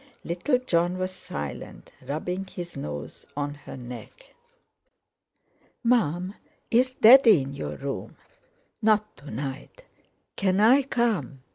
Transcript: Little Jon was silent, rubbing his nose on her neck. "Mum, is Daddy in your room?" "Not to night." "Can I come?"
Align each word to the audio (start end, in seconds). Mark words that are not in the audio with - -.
Little 0.23 0.57
Jon 0.57 0.97
was 0.97 1.11
silent, 1.11 1.91
rubbing 2.01 2.47
his 2.47 2.75
nose 2.75 3.27
on 3.37 3.53
her 3.53 3.77
neck. 3.77 4.33
"Mum, 5.83 6.33
is 6.71 6.95
Daddy 6.99 7.41
in 7.43 7.53
your 7.53 7.75
room?" 7.75 8.15
"Not 8.81 9.15
to 9.17 9.29
night." 9.29 9.83
"Can 10.37 10.59
I 10.59 10.81
come?" 10.81 11.43